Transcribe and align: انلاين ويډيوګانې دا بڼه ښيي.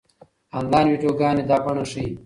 انلاين 0.57 0.87
ويډيوګانې 0.89 1.43
دا 1.49 1.57
بڼه 1.65 1.83
ښيي. 1.91 2.07